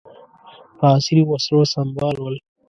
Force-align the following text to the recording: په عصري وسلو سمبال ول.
په 0.77 0.85
عصري 0.95 1.21
وسلو 1.27 1.61
سمبال 1.73 2.15
ول. 2.19 2.35